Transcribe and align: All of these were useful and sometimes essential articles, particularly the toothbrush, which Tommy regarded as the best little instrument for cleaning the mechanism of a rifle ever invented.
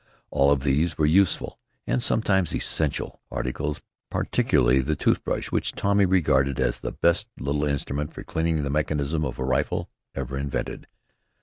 All 0.31 0.49
of 0.49 0.63
these 0.63 0.97
were 0.97 1.05
useful 1.05 1.59
and 1.85 2.01
sometimes 2.01 2.55
essential 2.55 3.21
articles, 3.29 3.83
particularly 4.09 4.79
the 4.81 4.95
toothbrush, 4.95 5.51
which 5.51 5.73
Tommy 5.73 6.07
regarded 6.07 6.59
as 6.59 6.79
the 6.79 6.91
best 6.93 7.27
little 7.39 7.65
instrument 7.65 8.11
for 8.11 8.23
cleaning 8.23 8.63
the 8.63 8.71
mechanism 8.71 9.23
of 9.23 9.37
a 9.37 9.43
rifle 9.43 9.91
ever 10.15 10.39
invented. 10.39 10.87